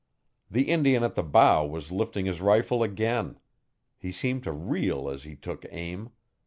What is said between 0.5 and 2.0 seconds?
Indian at the bow was